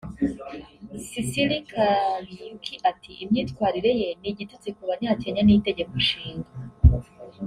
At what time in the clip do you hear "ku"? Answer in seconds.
4.75-4.83